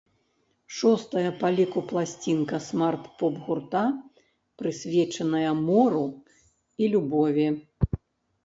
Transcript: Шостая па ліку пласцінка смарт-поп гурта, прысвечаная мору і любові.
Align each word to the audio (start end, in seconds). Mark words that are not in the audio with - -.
Шостая 0.75 1.31
па 1.41 1.47
ліку 1.57 1.79
пласцінка 1.91 2.61
смарт-поп 2.67 3.37
гурта, 3.49 3.83
прысвечаная 4.63 5.51
мору 5.69 6.03
і 6.85 6.89
любові. 6.95 7.47